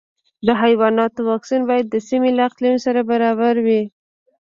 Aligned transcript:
د 0.45 0.47
حیواناتو 0.61 1.19
واکسین 1.29 1.61
باید 1.69 1.85
د 1.89 1.95
سیمې 2.07 2.31
له 2.37 2.43
اقلیم 2.49 2.75
سره 2.85 2.99
برابر 3.11 3.55
وي. 3.65 3.81